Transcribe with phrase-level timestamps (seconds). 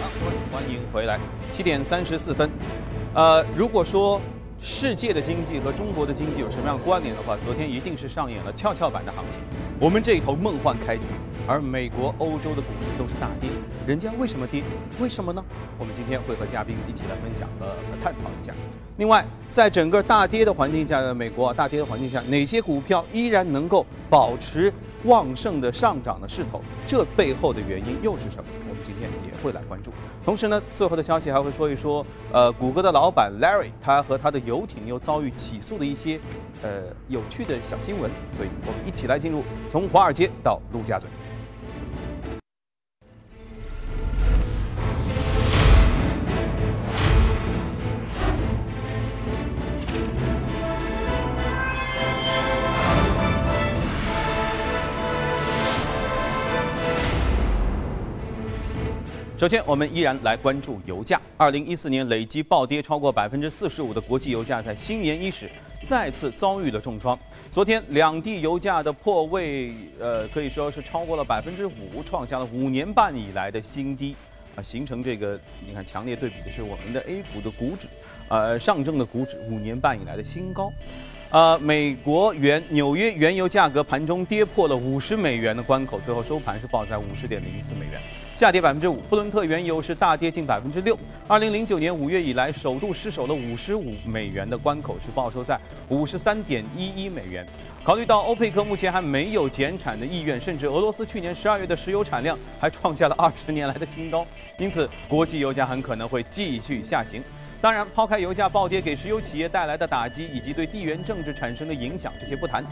[0.00, 0.10] 好，
[0.52, 1.18] 欢迎回来，
[1.52, 2.50] 七点三十四分。
[3.14, 4.20] 呃，如果说
[4.60, 9.40] 世界的经济和中国的经济有什么样的关联的话，昨天一定是上演了跷跷板的行情。
[9.78, 11.04] 我们这一头梦幻开局，
[11.46, 13.48] 而美国、欧洲的股市都是大跌，
[13.86, 14.64] 人家为什么跌？
[14.98, 15.44] 为什么呢？
[15.78, 17.66] 我们今天会和嘉宾一起来分享和
[18.02, 18.52] 探讨一下。
[18.96, 24.72] 另外，在整个大跌的环境下美国啊，大跌的环境下，哪些股票依然能够保持
[25.04, 26.60] 旺盛的上涨的势头？
[26.84, 28.44] 这背后的原因又是什么？
[28.82, 29.90] 今天也会来关注。
[30.24, 36.18] 同时呢，最后的消息还会说一说，呃，谷歌的老板 Larry 他和他的游艇又遭遇起诉的一些
[36.62, 38.10] 呃有趣的小新闻。
[38.36, 41.08] 所以我们一起来进入从华尔街到陆家嘴。
[59.38, 61.20] 首先，我们依然来关注油价。
[61.36, 65.48] 二零一四年累计暴跌超过百分之四十五的国际油价，在新年伊始
[65.80, 67.16] 再次遭遇了重创。
[67.48, 74.16] 昨天，两地油价的破位，呃，可以说是超过了百分之五，创下了五年半以来的新低，
[74.56, 77.86] 啊，形成这个你看强烈对比的是我们的 A 股的股指，
[78.28, 80.72] 呃，上证的股指五年半以来的新高。
[81.30, 88.00] 呃，美国原纽约原油价格盘中跌破了五十美元的关口，最后收盘是报在五十点零四美元，
[88.34, 89.02] 下跌百分之五。
[89.10, 97.44] 布伦特原油是大跌近百分之六，二零零九年五月以来首度失守了五十五美元的关口，是报收在五十三点一一美元。
[97.84, 107.22] 考虑到欧佩克目前还没有减产的意愿，甚至俄罗斯去年十二月的石油产量还创下了二十年来的新高，因此国际油价很可能会继续下行。
[107.60, 112.64] 当然，抛开油价暴跌给石油企业带来的打击，以及对地缘政治产生的影响，这些不谈，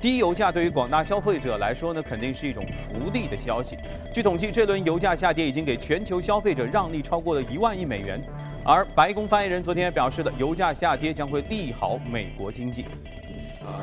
[0.00, 3.76] 低油价对于广大消费者来说呢，肯定是一种福利的消息。
[4.14, 8.22] 据统计，这轮油价下跌已经给全球消费者让利超过了一万亿美元。
[8.64, 12.84] 而白宫发言人昨天也表示了，油价下跌将会利好美国经济。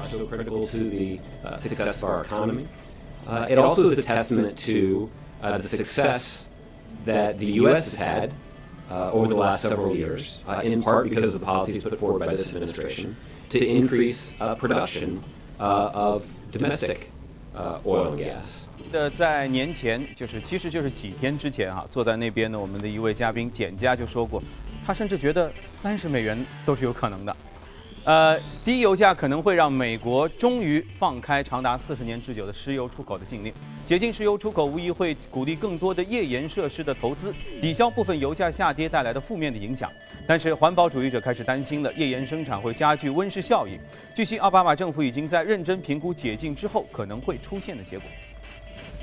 [0.10, 1.20] so critical to the
[1.58, 2.66] success of our economy.
[3.28, 5.10] Uh, it also is a testament to
[5.44, 6.48] uh, the success
[7.06, 7.92] that the U.S.
[7.92, 8.30] has had
[8.91, 12.21] uh, over the last several years, uh, in part because of the policies put forward
[12.21, 13.15] by this administration
[13.51, 15.21] to increase uh, production
[15.59, 17.11] uh, of domestic
[17.55, 18.67] uh, oil and gas.
[18.91, 24.43] 的在年前，就是其实就是几天之前啊，坐在那边的我们的一位嘉宾简家就说过，
[24.85, 27.37] 他甚至觉得三十美元都是有可能的。
[28.06, 33.52] 呃，低油价可能会让美国终于放开长达四十年之久的石油出口的禁令，
[33.84, 39.92] 解禁石油出口无疑会鼓励更多的页岩设施的投资，抵消部分油价下跌带来的负面的影响。
[40.28, 43.80] 但是环保主义者开始担心了，页岩生产会加剧温室效应。
[44.16, 48.08] 据悉，奥巴马政府已经在认真评估解禁之后可能会出现的结果。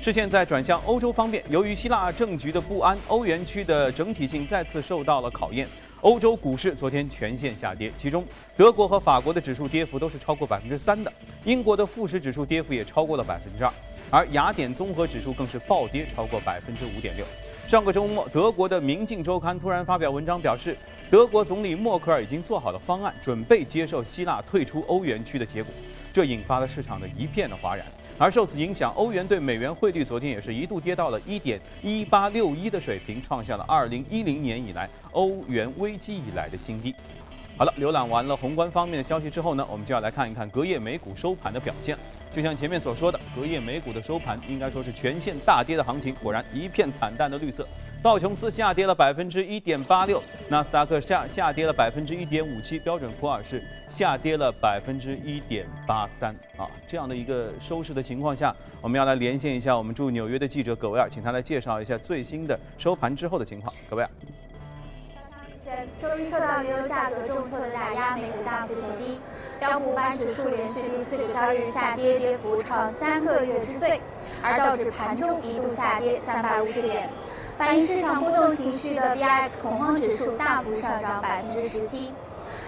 [0.03, 5.65] 视线在转向欧洲方面，由于希腊政局的不安，欧元区的整体性再次受到了考验。
[6.01, 8.21] 欧洲股市昨天全线下跌，其中
[8.57, 11.13] 德国和法国的指数跌幅都是超过百分之三的，
[11.45, 13.73] 英国的富时指数跌幅也超过了百分之二，
[14.09, 17.25] 而雅典综合指数更是暴跌超过百分之五点六。
[17.65, 20.77] 上个周末，德国的《明镜周刊》突然发表文章表示，
[21.09, 25.71] 德国总理默克尔已经做好了方案，准备接受希腊退出欧元区的结果，
[26.11, 27.85] 这引发了市场的一片的哗然。
[28.19, 36.93] 而受此影响，欧元对美元汇率昨天也是一度跌到了一点一八六一的水平，创下了二零一零年以来欧元危机以来的新低。
[37.57, 41.97] 好了，浏览完了宏观方面的消息之后呢，我们就要来看一看隔夜美股收盘的表现。
[42.31, 47.67] 就像前面所说的，隔夜美股的收盘应该说是全线大跌的行情，果然一片惨淡的绿色。
[48.03, 56.69] 道琼斯下跌了百分之一点八六，纳斯达克下下跌了百分之一点五七，标准普尔是下跌了百分之一点八三啊。
[56.85, 63.73] 这样的一个收市的情况下，我们要来连线一下我们驻纽约的记者葛维尔，请他来介绍一下最新的收盘之后的情况。
[63.89, 64.09] 葛维尔。
[66.01, 69.17] 周一受到原油价格重挫的打压，美股大幅走低，
[69.59, 74.01] 标普五百指数连续第四个交易日下跌，跌幅创三个月之最，
[74.41, 77.09] 而道指盘中一度下跌三百五十点。
[77.57, 82.11] 反映市场波动情绪的 VIX 恐慌指数大幅上涨百分之十七。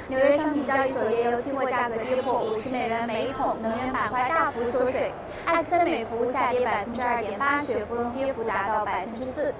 [0.07, 5.11] 纽约商品交易所原油期货价格跌破五十美元每桶，能源板块大幅缩水，
[5.45, 9.51] 埃克森美孚下跌百分之二点八，雪佛龙跌幅达到百分之四，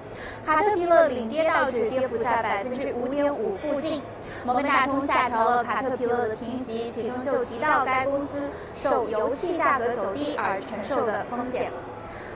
[0.44, 4.00] 卡特彼勒领跌道指跌幅在百分之五点五附近。
[4.44, 8.48] 摩根大通下调了卡特彼勒的评级，其中就提到该公司
[8.80, 11.72] 受油气价格走低而承受的风险。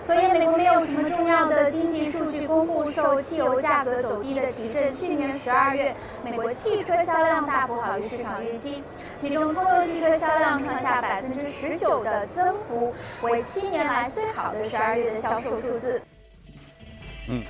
[0.06, 4.92] 隔夜，美国没有什么重要的经济数据公布，受汽油价格走低的提振。
[4.92, 5.94] 去年十二月，
[6.24, 8.82] 美国汽车销量大幅好于市场预期，
[9.16, 12.92] 其中通用汽车销量创下百分之十九的增幅，
[13.22, 16.02] 为七年来最好的十二月的销售数字。
[17.28, 17.42] 嗯。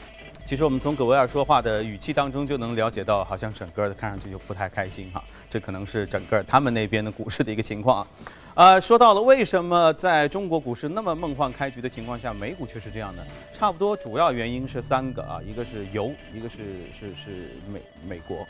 [0.50, 5.23] 其实我们从葛维尔说话的语气当中就能了解到，好像整个的看上去就不太开心哈。
[5.49, 8.06] 这可能是整个他们那边的股市的一个情况啊。
[8.56, 13.25] 呃，说到了为什么在中国股市那么梦幻开局的情况下，美股却是这样的？
[13.55, 16.58] 差不多主要原因是三个啊，一个是油，一个是
[16.93, 17.31] 是是
[17.73, 18.44] 美美国，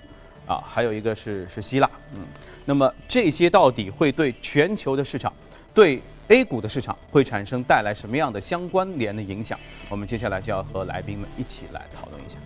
[0.46, 1.90] 啊，还有一个是是希腊。
[2.14, 2.22] 嗯，
[2.64, 5.30] 那么这些到底会对全球的市场，
[5.72, 9.58] 对 A 股的市场会产生带来什么样的相关联的影响？
[9.88, 12.38] 我们接下来就要和来宾们一起来讨论一下。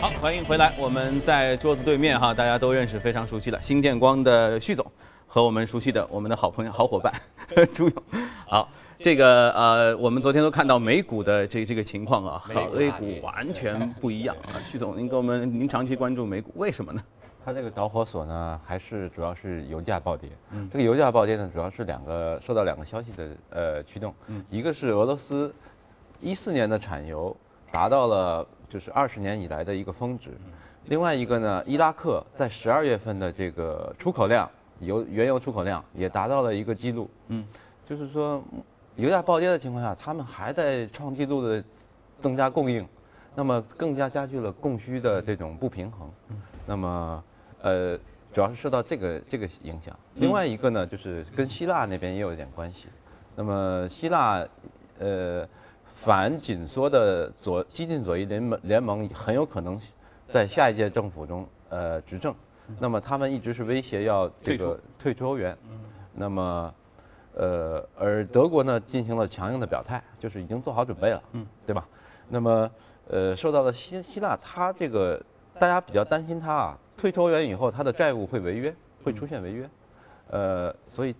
[0.00, 0.72] 好，欢迎回来。
[0.78, 3.60] 我们在桌子对面哈，大家都认识，非常熟悉的。
[3.62, 4.84] 新电光的旭总
[5.26, 7.12] 和我们熟悉的我们的好朋友、好伙伴
[7.72, 8.02] 朱勇。
[8.46, 8.68] 好，
[9.04, 14.56] 这个呃，我们昨天都看到美股的这这个情况啊，和 A 股完全不一样啊。
[14.64, 17.02] 徐总，您给我们，您长期关注美股，为什么呢？
[17.44, 20.30] 它这个导火索呢，还是主要是油价暴跌。
[20.52, 24.14] 嗯，这个油价暴跌呢，主要是两个受到两个消息的呃驱动。
[24.28, 25.54] 嗯，一个是俄罗斯
[26.22, 27.36] 一四年的产油
[27.70, 30.30] 达到了就是二十年以来的一个峰值，
[30.86, 34.50] 另外一个呢，伊拉克在十二月份的这个出口量
[34.80, 37.10] 油原油出口量也达到了一个记录。
[37.28, 37.44] 嗯，
[37.86, 38.42] 就是说
[38.96, 41.62] 油价暴跌的情况下，他们还在创纪录的
[42.20, 42.86] 增加供应，
[43.34, 46.08] 那么更加加剧了供需的这种不平衡。
[46.66, 47.24] 那么
[47.60, 47.98] 呃，
[48.32, 49.98] 主要是受到这个这个影响。
[50.14, 52.86] 另外一个呢，就是跟希腊那边也有一点关系。
[53.34, 54.46] 那么希腊，
[54.98, 55.46] 呃，
[55.94, 59.80] 反紧缩的左激进左翼联盟联盟很有可能
[60.28, 62.34] 在下一届政府中呃执政。
[62.78, 65.56] 那么他们一直是威胁要这个退出欧元。
[66.14, 66.74] 那么，
[67.36, 71.86] 呃，而德国呢进行了强硬的表态，就是已经做好准备了，嗯，对吧？
[72.28, 72.70] 那么，
[73.08, 75.20] 呃，受到了希希腊，它这个
[75.58, 76.78] 大家比较担心它啊。
[76.96, 79.68] 退出欧元以后，它的债务会违约，会出现违约，
[80.30, 81.12] 呃，所以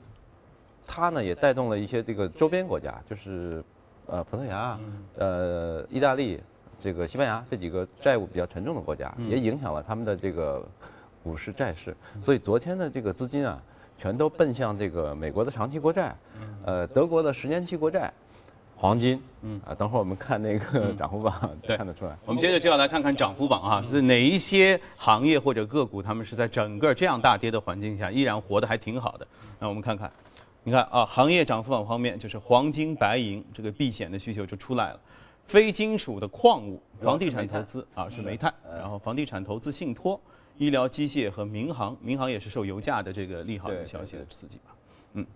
[0.87, 3.63] 它呢也带动了一些这个周边国家，就是
[4.07, 4.79] 呃葡萄牙、
[5.19, 6.41] 呃意大利、
[6.81, 10.65] 这个西班牙这几个债务比较沉重的国家，也影响了他们的这个
[11.25, 11.95] 股市债市。
[12.23, 13.61] 所以昨天的这个资金啊，
[13.99, 16.14] 全都奔向这个美国的长期国债，
[16.64, 18.12] 呃德国的十年期国债。
[18.76, 19.58] 黄金，嗯。
[19.64, 21.32] 啊，等会儿我们看那个 涨幅榜，
[21.67, 22.19] 看得出来。
[22.26, 29.26] 我们接着就要来看看涨幅榜啊，是哪一些行业或者个股，他们是在整个这样大跌的环境下，依然活得还挺好的。
[29.58, 30.11] 那我们看看，
[30.64, 35.00] 你看啊，行业涨幅榜方面，就是黄金、白银这个避险的需求就出来了，
[35.46, 40.20] 非金属的矿物、房地产投资啊是煤炭，然后房地产投资信托、
[40.56, 44.75] 医疗机械和民航，民航也是受油价的这个利好的消息的刺激吧，
[45.15, 45.27] 嗯。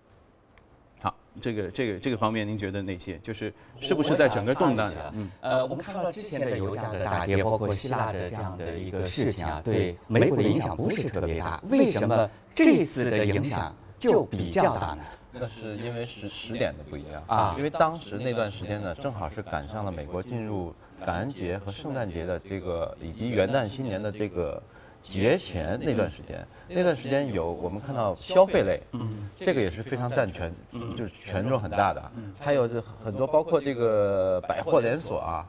[1.00, 3.18] 好，这个这个这个方面，您觉得哪些？
[3.18, 4.92] 就是是不是在整个动荡？
[5.12, 11.62] 嗯，呃，我们看到之前的油价的大跌，包括希腊的这样的一个事情啊，对美股的影响不是特别大。
[11.68, 14.98] 为什么这次的影响就比较大呢？
[15.32, 20.74] 那是因为时时点的不一样啊，因为当时那段时间呢，正好是赶上了美国进入
[21.04, 24.60] 感恩节和圣诞节的这个，以及元旦新年的这个。
[25.08, 30.52] 节前那段时间，那段时间有我们看到消费类，嗯，这个也是非常占权，
[30.96, 35.46] 就是权重很大的，还有这很多包括这个百货连锁啊，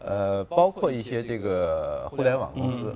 [0.00, 2.94] 呃，包括一些这个互联网公司、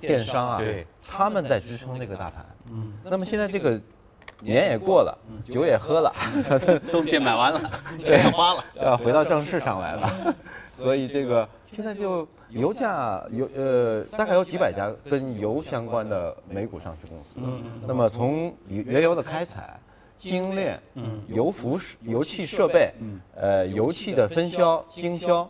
[0.00, 2.44] 电商啊，对，他们在支撑这个大盘。
[2.70, 3.80] 嗯，那么现在这个
[4.40, 5.18] 年也过了，
[5.48, 6.12] 酒也喝了，
[6.92, 7.70] 东西买完了，
[8.04, 10.34] 钱也花了，要回到正事上来了，
[10.76, 12.26] 所以这个现在就。
[12.50, 17.26] 油价有呃，大概有几百家跟油相关的美股上市公司。
[17.36, 19.78] 嗯那么从原油的开采、
[20.16, 25.46] 精炼、嗯，油服、油气设备、嗯，呃，油气的分销、经销，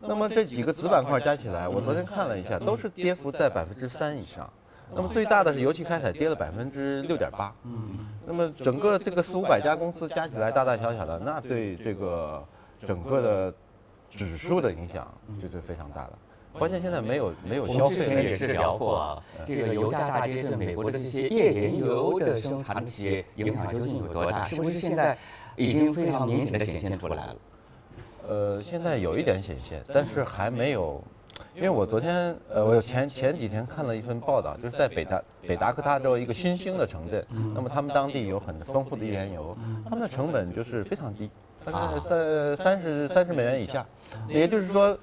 [0.00, 4.50] 那么这几个子板块加起来，我昨天看了一下，都是跌幅在百分之三以上。
[4.94, 7.54] 那么最大的是油气开采，跌了百分之六点八。
[7.64, 7.98] 嗯。
[8.26, 12.42] 那么整个这个四五百家公司加起来，大大小小的，那对这个
[12.86, 13.54] 整个的
[14.10, 15.06] 指数的影响，
[15.40, 16.12] 就是非常大的。
[16.58, 17.94] 关键现在没有没有消费。
[17.94, 24.44] 之前也是聊过啊，这个油价大跌对美国的这些页岩油的生产企业影响究竟有多大？
[24.44, 25.16] 是不是现在
[25.56, 27.36] 已经非常明显的显现出来了？
[28.28, 31.02] 呃，现在有一点显现，但是还没有，
[31.54, 37.24] 因为我昨天呃，我前前几天看了一份报道，就是在北达北达科他州一个新兴的城镇，
[37.54, 41.30] 那么他们当地有很丰富的页岩油，他们的成本就是非常低，
[41.64, 43.84] 大概在三十三十美元以下，
[44.28, 44.96] 也就是说。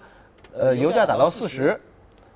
[0.59, 1.79] 呃，油价打到四十，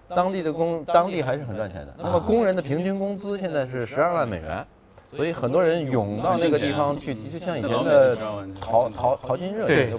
[0.07, 1.95] 当地的工当地还是很赚钱的。
[1.97, 4.63] 那么工人的平均工资现在是十二万美元，
[5.11, 8.15] 所以很多人涌到那个地方去，就像以前的
[8.59, 9.91] 淘淘淘金热，对，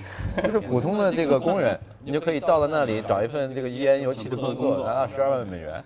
[0.44, 5.82] 就是普通的这个工人，你就可以到了那里找一份这个页岩油气的工作，拿到十二万美元。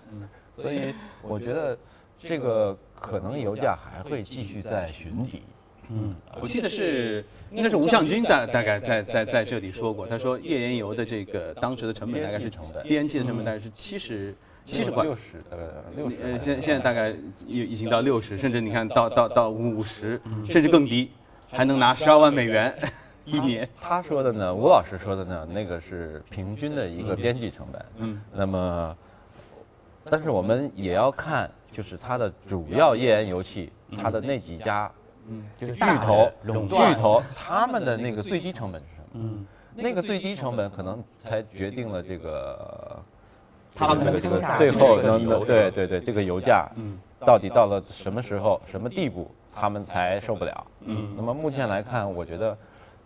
[0.61, 1.75] 所以我觉得
[2.19, 5.41] 这个可能油价还会继续在寻底。
[5.89, 15.63] 嗯，我记得是应该是吴向军大大概在在在这里说过，他说页岩油的这个当时的成本大概是成本页岩气的成本大概是七十七十块，六十大概
[15.95, 16.17] 六十。
[16.21, 17.15] 呃，现现在大概
[17.45, 21.11] 已已经到六十，甚至你看到到到五十，甚至更低，
[21.49, 22.75] 还能拿十二万美元
[23.23, 23.67] 一年。
[23.79, 27.85] 他说的呢，吴老师说的呢，那个是平均的一个边际成本。
[27.97, 28.97] 嗯，那么，
[30.03, 34.91] 但是我们也要看，就是它的主要页岩油气，它的那几家
[35.57, 39.07] 就是巨头垄断巨头，他们的那个最低成本是什么？
[39.13, 42.99] 嗯，那个最低成本可能才决定了这个
[43.75, 50.67] 他们这个这个能撑下最后能能对对对这个油价，嗯，到底到了什么时候、什么地步，他们才受不了？
[50.81, 52.57] 嗯，那么目前来看，我觉得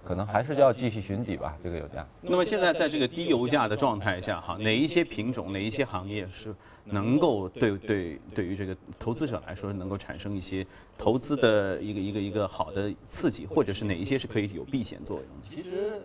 [0.04, 2.06] 可能还是要继续寻底吧，这个油价。
[2.22, 6.54] 那么现在在这个低油价的状态下，哈，哪一些品种、哪一些行业是
[6.86, 10.66] 能够对对对于这个投资者来说能够产生一些
[10.98, 15.48] 投资的一个一个一个好的刺激，或者是哪一些是可以有避险作用的？
[15.50, 16.02] 其实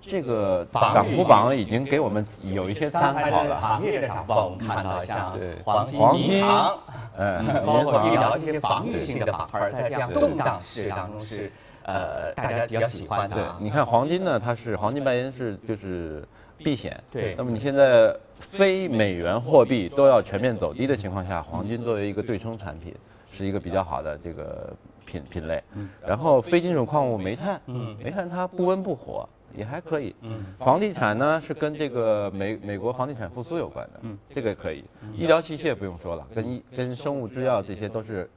[0.00, 3.68] 这个涨幅榜已经给我们有一些参考了哈。
[3.70, 6.78] 行业的涨幅，我们看到像黄金、黄金银行，
[7.18, 11.50] 嗯，包括医疗这些防御性的板块，在这样动荡市当中是
[11.86, 13.56] 呃大家比较喜欢的对啊，。
[13.60, 16.22] 你看黄金呢，它是黄金白银是就是
[16.58, 17.02] 避险。
[17.10, 22.94] 对那么你现在非美元货币都要全面走低的情况下，黄金作为一个对冲产品，
[23.30, 24.72] 是一个比较好的这个
[25.04, 25.62] 品品类。
[26.06, 27.60] 然后非金属矿物煤炭，
[28.02, 29.28] 煤炭它不温不火。
[29.56, 30.14] 也还可以，
[30.58, 34.00] 房地产呢是跟这个美美国房地产复苏有关的，
[34.34, 34.84] 这个可以。
[35.14, 38.28] 医疗器械不用说了，跟医跟生物制药这些都是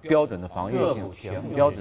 [0.00, 1.72] 标准的防御性全部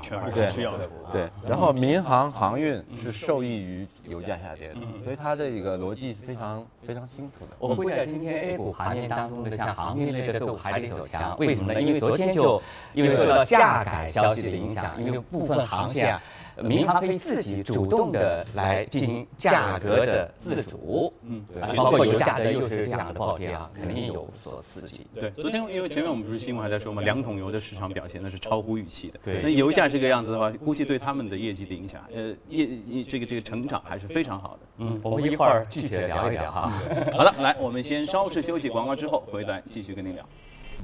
[0.00, 0.88] 全部对是吃药的。
[1.12, 7.56] 对，然后民航航运是受益于油价下跌的，所以它这个逻辑是非常非常清楚的。
[7.58, 11.82] 我估计在今天 A 股行业当中的像航运类的个股还得走强，为什么呢？
[11.82, 12.62] 因为昨天就
[12.94, 16.22] 因为受到价改消息的影响，因为部分航线啊。
[16.62, 25.06] 民航可以自己主动的来进行价格的自主，嗯，对包括油价的又是这样的暴跌啊，肯定有所刺激。
[25.14, 29.18] 对，昨天因为前面我们不是新闻还在说嘛，两桶油的市场表现那是超乎预期的。
[29.24, 34.58] 对那油价这个样子的话，估计对他们的业绩的影响，呃，业业这个这个成长还是非常好的。
[34.78, 36.72] 嗯，我们一会儿具体的聊一聊哈。
[37.16, 40.24] 好的，来，我们先稍事休息，广告之后回来继续跟您聊。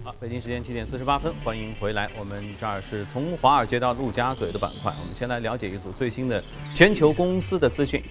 [0.05, 2.09] 好，北京时间七点四十八分，欢迎回来。
[2.19, 6.43] 我们这儿是从华尔街到陆家嘴的板块，我们先来了解一组最新的
[6.75, 8.03] 全球公司的资讯。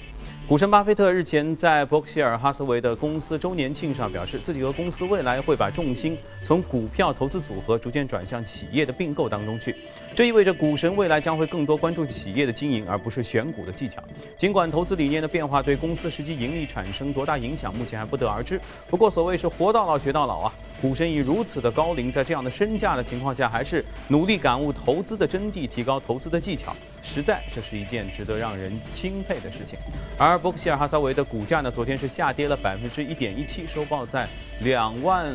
[0.48, 9.76] 股神巴菲特日前在伯克希尔哈斯韦的公司周年庆上表示，自己和公司未来会把重心从股票投资组合逐渐转向企业的并购当中去。
[10.18, 14.02] 这意味着股神未来将会更多关注企业的经营，而不是选股的技巧。
[14.36, 18.60] 尽管投资理念的变化对公司实际盈利产生多大影响，目前还不得而知。
[18.90, 29.78] 不过，所谓是活到老学到老啊，股神以如此的高龄，在这样的身价的情况下，还是努力感悟投资的真谛，提高投资的技巧，实在这是一件值得让人钦佩的事情。
[30.18, 34.28] 而伯克希尔哈撒韦的股价呢，昨天是下跌了百分之一点一七，收报在
[34.62, 35.32] 两万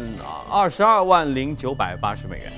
[0.50, 2.52] 二十二万零九百八十美元。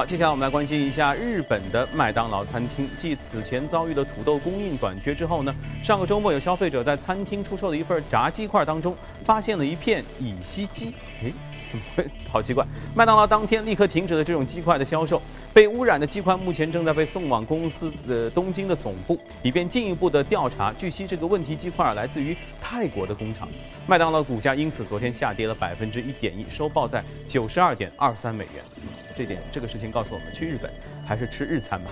[0.00, 2.88] 好，接下来我们来关心一下日本的麦当劳餐厅。
[2.96, 5.54] 继此前遭遇的土豆供应短缺之后呢，
[5.84, 10.94] 上个周末有消费者在餐厅出售的一份炸鸡块当中发现了一片乙烯基。
[11.22, 11.34] 诶，
[12.30, 12.66] 好奇怪！
[12.94, 15.20] 麦当劳当天立刻停止了这种鸡块的销售。
[15.52, 20.72] 被污染的鸡块目前正在被送往公司的东京的总部，以便进一步的调查。
[20.72, 23.48] 据悉，这个问题鸡块来自于泰国的工厂。
[23.86, 28.64] 麦当劳股价因此昨天下跌了百分之一点一，收报在九十二点二三美元。
[29.16, 30.70] 这点这个事情告诉我们，去日本
[31.10, 31.90] 还是吃日餐吧。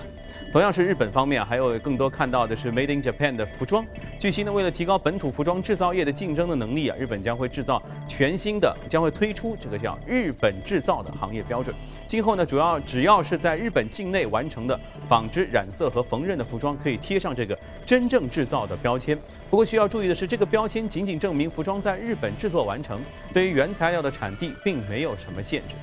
[0.49, 3.85] 同样是日本方面，还有更多看到的是 Made in Japan 的服装。
[4.17, 11.75] 据悉呢，为了提高本土服装制造业的竞争的能力啊，日本将会制造全新的，将会推出这个叫“日本制造”的行业标准。
[12.07, 19.17] 今后呢，主要只要是在日本境内完成的纺织、染色和缝纫的服装，可以贴上这个“真正制造”的标签。
[19.49, 23.01] 不过需要注意的是，这个标签仅仅证明服装在日本制作完成，
[23.33, 25.75] 对于原材料的产地并没有什么限制。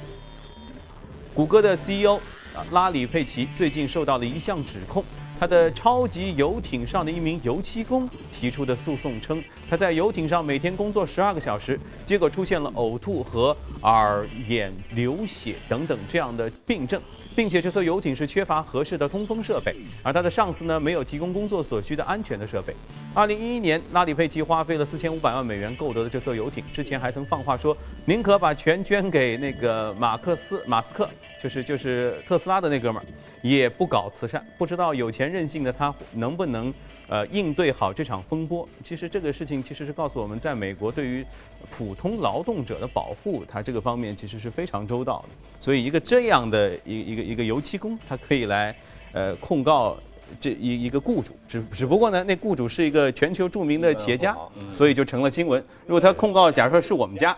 [1.37, 2.15] 谷歌的 CEO
[2.55, 5.05] 啊拉里·佩奇最近受到了一项指控，
[5.39, 16.99] 他的超级游艇上的一名油漆工提出的诉讼称，他在游艇上每天工作十二个小时，结果出现了呕吐和耳眼流血等等这样的病症，
[17.37, 22.75] 并且这艘游艇是缺乏合适的通风设备，而他的上司呢没有提供工作所需的安全的设备。
[23.13, 27.77] 二零一一年，拉里·佩奇花费了四千五百万美元购得的这艘游艇，之前还曾放话说，
[28.07, 31.09] 宁可把钱捐给那个马克思马斯克，
[31.43, 33.05] 就是就是特斯拉的那哥们儿，
[33.43, 34.43] 也不搞慈善。
[34.57, 36.73] 不知道有钱任性的他能不能
[37.09, 38.69] 呃应对好这场风波？
[38.85, 41.25] 其实这个事情其实是告诉我们，在美国对于
[41.71, 45.29] 普通劳动者的保护，它这个方面其实是非常周到的。
[45.61, 48.75] 所以一个这样的一一个一个油漆工，他可以来。
[49.13, 49.97] 呃控告
[50.39, 54.37] 这一一个雇主，只只不过呢，那雇主是一个全球著名的企业家，
[54.71, 55.65] 所以就成了新闻。
[55.87, 57.35] 如果他控告，假如说是我们家，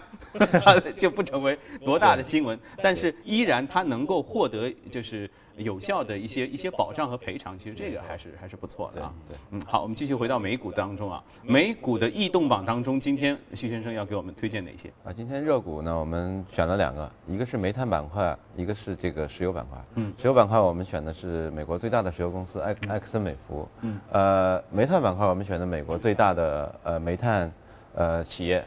[0.99, 9.13] 就不成为多大的新闻，但是依然他能够获得就是有效的一些一些保障和赔偿，其实这个还是还是不错的啊。
[9.29, 14.89] 对，嗯，好，我们继续回到美股当中啊，美股的异动榜当中，今天徐先生要给我们推荐哪些？
[15.05, 19.79] 啊，今天热股呢，我们选了两个，一个是煤炭板块，一个是这个石油板块。
[19.95, 23.69] 嗯石油板块我们选的是美国最大的石油公司埃埃克森美孚。
[23.83, 27.53] 嗯，呃，煤炭板块我们选的美国最大的呃煤炭
[27.95, 28.65] 呃企业，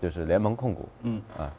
[0.00, 0.88] 就是联盟控股。
[1.02, 1.50] 嗯啊，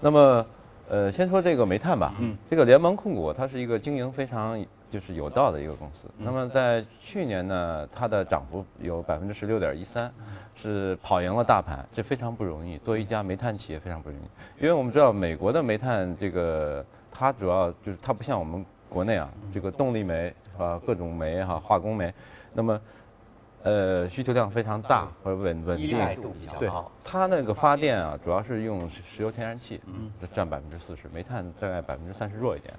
[0.00, 0.44] 那么
[0.90, 2.12] 呃，先说这个煤炭吧。
[2.18, 6.08] 嗯，这个联盟控股它是一个经营非常就是有道的一个公司。
[6.18, 10.12] 嗯那么在去年呢，它的涨幅有百分之十六点一三，
[10.56, 12.76] 是跑赢了大盘，这非常不容易。
[12.78, 22.12] 作为一家煤炭企业非常不容易，因为我们知道美国的煤炭这个它主要就是它不像我们国内啊，这个动力煤啊各种煤哈、化工煤，
[22.52, 22.80] 那么
[23.62, 25.98] 呃需求量非常大和稳稳定。
[26.16, 26.70] 度比较对。，
[27.04, 32.72] 它那个发电啊，主要是用石石油天然气，嗯，占百分之四十，煤炭大概百分之三十弱一点。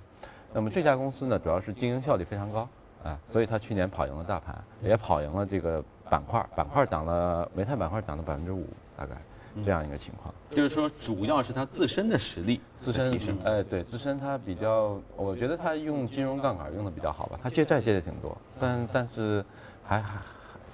[0.54, 2.68] 那么这家公司呢，主要是经营效率非常高，
[3.04, 9.16] 啊，所以它去年跑赢了大盘，也跑赢了这个板块，板块涨了，煤炭板块涨了百分之五，大概
[9.64, 10.34] 这样一个情况。
[10.50, 13.38] 就是说，主要是它自身的实力自身的提升。
[13.46, 19.44] 哎，对，自身它比较，我觉得它用金融杠杆用的比较好吧，它借债借的挺多，但但是
[19.84, 20.20] 还还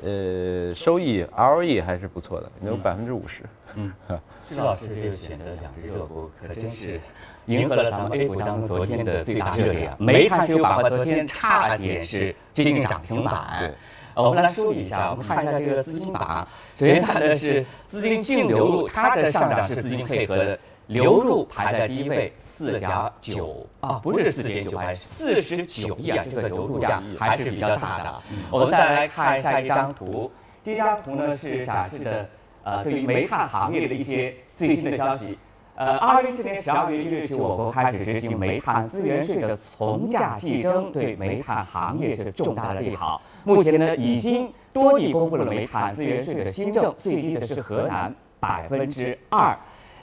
[0.04, 3.44] 呃收益 ROE 还是不错的，有百分之五十。
[3.75, 3.92] 嗯
[4.48, 7.00] 施老师这个选择两只热股可真是
[7.48, 9.96] 迎合了咱们 A 股当中昨天的最大热点啊！
[10.00, 13.60] 煤炭石油板块昨天差点是接近涨停板。
[13.60, 13.74] 对
[14.16, 16.48] 呃，我们来梳理一下，我们看一下这个资金榜。
[16.75, 22.89] 首先看的是资金净流入，它的上涨是资金配合的，流入排在第一位，四点
[23.20, 28.22] 九啊，不是四点九八，四十九亿啊，这个流入量还是比较大的。
[28.50, 30.32] 我们再来看下一张图，
[30.63, 32.30] 这张图呢是展示的
[32.63, 35.38] 呃对于煤炭行业的一些最新的消息。
[35.76, 43.21] 呃，二零一四年十二月一日起，我国开始执行煤炭资源税的从价计征，对煤炭行业是重大的利好。
[43.43, 49.56] 目前呢，已经多地公布了煤炭资源税的新政，最低的是河南百分之二。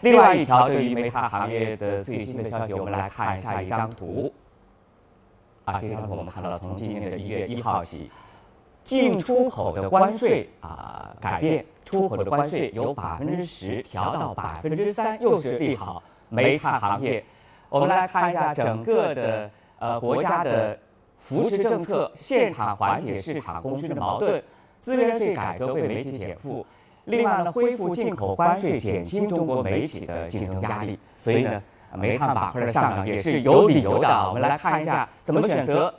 [0.04, 4.30] 另外一条对于煤炭行业的最新的消息，我们来看一下一张图。
[5.64, 8.10] 啊，这张图我们看到了，从今年的一月一号起，
[8.84, 17.24] 进出口的关税啊改变，出口的关税由百分之十调到百分之三，又是利好煤炭行业。
[17.70, 20.78] 我们来看一下整个的呃国家的
[21.18, 24.42] 扶持政策，现场缓解市场供需的矛盾，
[24.80, 26.66] 资源税改革为煤企减负。
[27.06, 30.98] 另外呢，恢复进口关税，减轻中国煤企的竞争压力。
[31.16, 31.62] 所以呢，
[31.94, 34.08] 煤炭板块的上涨也是有理由的。
[34.28, 35.92] 我们来看一下怎么选择。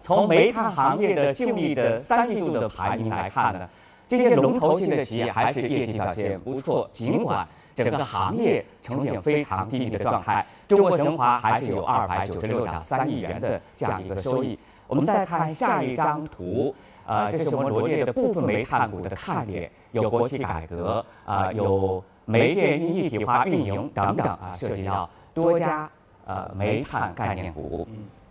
[0.00, 3.68] 从煤炭行业的净利的三季度的排名来看呢，
[4.08, 14.58] 这些龙头性的企业还是业绩表现不错，尽管整个行业呈现非常低迷的状态，中国神华还是有二百九十六点三亿元的这样一个收益。
[14.88, 16.74] 我们再看下一张图，
[17.06, 25.90] 呃，这是我们罗列的部分煤炭股的看点，有国企改革，啊、有煤电运一体化运营等等啊，涉及到多家
[26.26, 27.86] 呃煤炭概念股。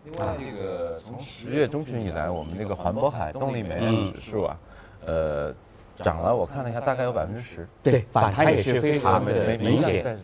[0.06, 4.58] 另外，这个从十月中旬以来，我们这个环渤海动力煤嗯指数啊，
[5.06, 5.54] 呃，
[5.98, 7.68] 涨了，我看了一下，大概有百分之十。
[7.84, 10.04] 对，反弹也是非常的明显。
[10.04, 10.18] 在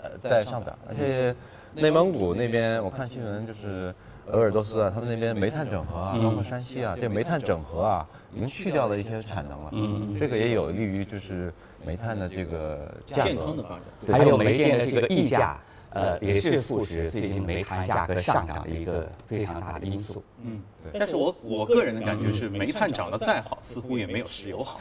[0.00, 1.34] 呃在上涨，而且
[1.74, 3.92] 内蒙古那边我看新闻就是
[4.32, 9.70] 鄂尔多斯啊，他们那边煤炭整合啊，包括山西啊，这煤炭整合啊，已经去掉了一些产能了。
[9.72, 11.52] 嗯这个也有利于就是
[11.84, 14.18] 煤炭的这个价格健康的发展。
[14.18, 15.58] 还有煤电的这个溢价，
[15.90, 20.22] 呃，也是促使最近煤炭价格上涨的一个非常大的因素。
[20.42, 20.60] 嗯，
[20.92, 24.80] 但是我我个人的感觉是，煤炭涨得再好，似乎也没有石油好。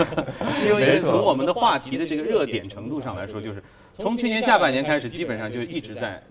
[0.54, 6.22] 石油也是从我们的话题的这个热点程度上来说，就是从去年下半年开始，基本上就一直在，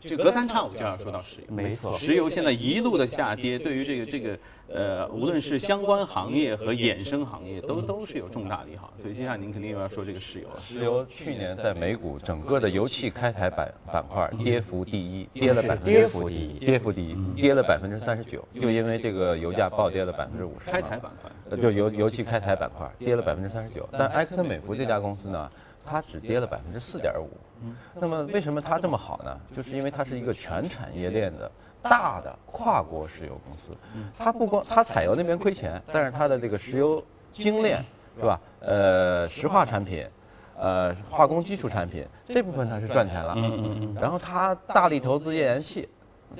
[0.00, 1.46] 就隔三差五就要说到石油。
[1.48, 8.92] 没错，石油现在一路的下跌，对于这个这个呃，无论是相关行业和衍生行业，都都是有重大利好。
[9.00, 10.60] 所以接下来您肯定又要说这个石油了。
[10.60, 20.70] 石油去年在美股整个的油气开采板板块跌幅第一，跌了百分之跌幅第一跌幅第一，跌了百分之三十九，就因为这个油价暴跌了百分之五十。
[20.70, 25.50] 开采板块，呃，就油油气开采板块跌了百分之三十九，但埃克森美孚这家公司呢，
[25.86, 27.30] 它只跌了百分之四点五。
[27.94, 29.40] 那么为什么它这么好呢？
[29.56, 33.70] 就是因为它是一个全产业链的大的跨国石油公司，
[34.18, 37.82] 它不光它采油那边亏钱，但是它的这个石油精炼
[38.18, 38.40] 是吧？
[38.60, 40.06] 呃，石化产品。
[40.58, 45.86] 呃，化工基础产品这部分它是赚钱了，嗯嗯嗯然后它大力投资页岩气，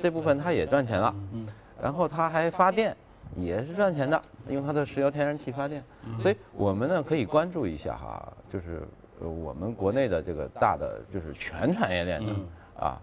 [0.01, 1.45] 这部分它也赚钱了，嗯
[1.79, 2.97] 然后它还发电，
[3.35, 5.83] 也是赚钱的，用它的石油天然气发电。
[6.19, 8.87] 所以我们呢可以关注一下哈，就是呃
[9.19, 12.33] 我们国内的这个大的就是全产业链的
[12.79, 13.01] 啊。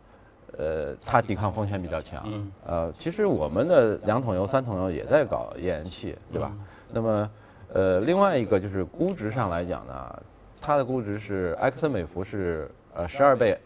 [0.57, 2.25] 呃，它抵抗风险比较强。
[2.65, 6.53] 呃，其实我们的两桶油、三桶油也在搞页岩气，对吧？
[6.93, 7.31] 那么，
[7.73, 10.23] 呃，另外一个就是估值上来讲呢，
[10.61, 13.59] 它的估值是埃克森美孚是呃十二倍，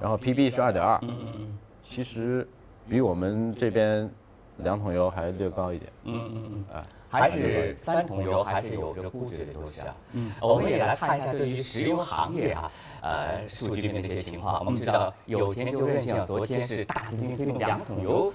[0.00, 0.98] 然后 PB 是二点二，
[1.88, 2.44] 其实
[2.88, 4.10] 比我们这边
[4.56, 5.92] 两桶油还略高一点。
[6.02, 6.82] 嗯嗯嗯，啊。
[7.12, 9.94] 还是三桶油还是有着估值的优势啊。
[10.12, 12.72] 嗯，我们也来看一下对于石油行业啊，
[13.02, 14.64] 呃，数据面的一些情况。
[14.64, 18.32] 我们知道有钱就任性，昨天是大资金推动两桶油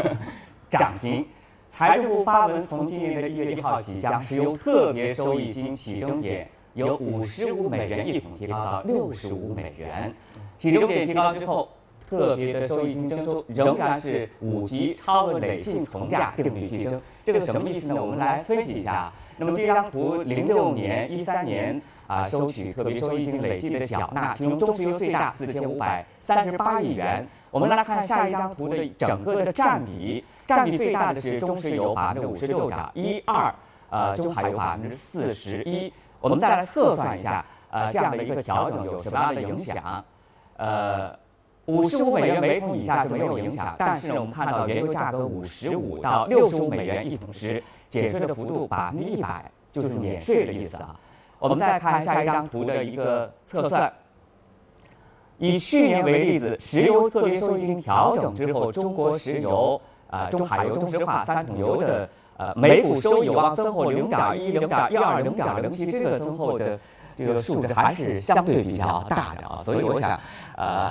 [0.70, 1.26] 涨停。
[1.68, 10.14] 财政部发文，从今年的一月一号起，将石油特别收益金起征点由五十五美元一桶提高到六十五美元。
[10.56, 11.68] 起征点提高之后。
[12.08, 18.00] 特别的收益金征收仍然是五级超额累进从价定率计征，这个什么意思呢？
[18.00, 19.12] 我们来分析一下。
[19.36, 27.26] 那么这张图，零六年、一三年啊，收取特别收益金累计的缴纳，其中中石油最大，四千五百三十八亿元。
[27.50, 33.52] 我们来看下一张图的整个的占比，占比最大的是中石油百分之五十六点一二，
[33.90, 35.92] 呃，中海油百分之四十一。
[36.20, 40.04] 我们再来测算一下，呃，这样的一个调整有什么样的影响？
[40.58, 41.23] 呃。
[41.66, 50.94] 五十五美元每桶以下就没有影响，但是呢，我们看到原油价格五十五到六十五美元一桶时，减税的幅度百分之一百，就是免税的意思啊。
[51.38, 53.90] 我们再看下一张图的一个测算，
[55.38, 66.78] 以去年为例子，石油特别收益金调整之后，中国石油、啊中海油、中石化三桶油的呃每股收益有望增厚零点一、零点一二、零点零七，这个增厚的
[67.16, 69.56] 这个数值还是相对比较大的啊。
[69.62, 70.20] 所以我想，
[70.58, 70.90] 呃。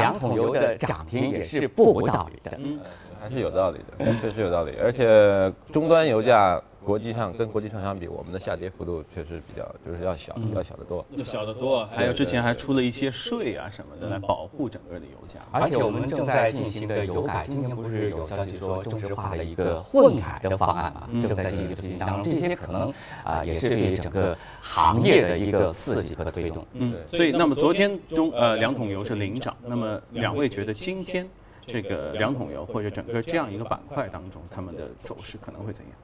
[0.00, 2.78] 两桶油的涨停也是不无道理的，嗯，
[3.20, 4.72] 还是有道理的，确实有道理。
[4.82, 11.86] 而且终端油价国际上跟国际上相比，我们的下跌幅度确实比较就是要小，要小得多，要小得多。
[11.86, 15.40] 还有之前还出了一些税啊什么的来保护整个的油价。
[15.50, 21.08] 而且我们正在进行的油改，今年不是有消息说中石化的一个混改的方案嘛？
[21.22, 22.92] 正在进行推进当中，这些可能
[23.24, 26.66] 啊也是对整个行业的一个刺激和推动。
[26.74, 31.26] 嗯，所以那么昨天中呃两桶油是领涨，那么两位觉得今天
[31.66, 35.94] 这个两桶油或者整个这样一个板块当中，他们的走势可能会怎样？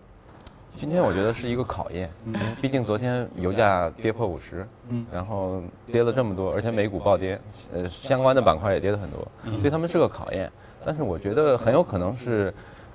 [0.80, 2.10] 今天我觉得是一个考验，
[2.58, 4.66] 毕竟昨天油价跌破五十，
[5.12, 5.62] 然后
[5.92, 7.38] 跌了这么多，而且美股暴跌，
[7.70, 9.28] 呃，相关的板块也跌了很多，
[9.60, 10.50] 对他们是个考验。
[10.82, 12.50] 但是我觉得很有可能是，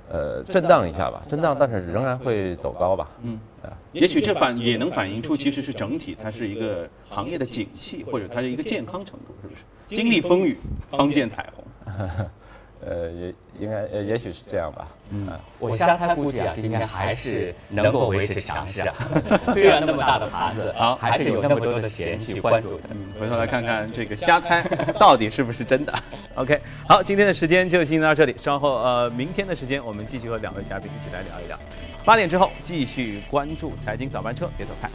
[0.10, 3.08] 呃，震荡一下吧，震荡，但是仍然会走高吧。
[3.22, 3.40] 嗯，
[3.92, 9.62] 也许这反也能反映出其实是整体它是一个行业的景气，或者它的一个健康程度，是不是？
[9.86, 10.58] 经历风雨
[10.90, 11.64] 方见彩虹。
[12.88, 14.88] 呃，也应该，呃，也许是这样吧。
[15.10, 18.94] 嗯，我瞎猜估计啊，今天还是能够维持强势啊。
[19.54, 22.90] 虽然那么大的盘子啊，还是有那么多的钱去关注的。
[22.92, 24.62] 嗯，回头来看看这个瞎猜
[25.00, 25.94] 到底是不是真的。
[26.36, 28.36] OK，好，今天的时间就进行到这里。
[28.38, 31.58] 稍后呃，明天的时间我们继续和两位嘉宾一起来聊一聊。
[32.04, 34.88] 八点之后继续关注财经早班车，别走开。